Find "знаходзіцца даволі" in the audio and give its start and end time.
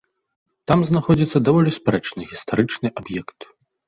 0.91-1.73